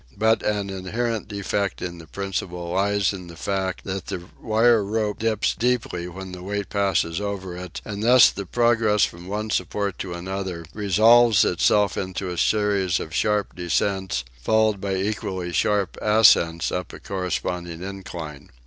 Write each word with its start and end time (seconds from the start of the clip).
But 0.17 0.41
an 0.41 0.71
inherent 0.71 1.27
defect 1.27 1.79
in 1.79 1.99
the 1.99 2.07
principle 2.07 2.69
lies 2.71 3.13
in 3.13 3.27
the 3.27 3.35
fact 3.35 3.83
that 3.83 4.07
the 4.07 4.23
wire 4.41 4.83
rope 4.83 5.19
dips 5.19 5.53
deeply 5.53 6.07
when 6.07 6.31
the 6.31 6.41
weight 6.41 6.69
passes 6.69 7.21
over 7.21 7.55
it, 7.55 7.81
and 7.85 8.01
thus 8.01 8.31
the 8.31 8.47
progress 8.47 9.03
from 9.03 9.27
one 9.27 9.51
support 9.51 9.99
to 9.99 10.15
another 10.15 10.65
resolves 10.73 11.45
itself 11.45 11.97
into 11.97 12.31
a 12.31 12.37
series 12.39 12.99
of 12.99 13.13
sharp 13.13 13.55
descents, 13.55 14.23
followed 14.41 14.81
by 14.81 14.95
equally 14.95 15.53
sharp 15.53 15.95
ascents 16.01 16.71
up 16.71 16.93
a 16.93 16.99
corresponding 16.99 17.83
incline. 17.83 18.49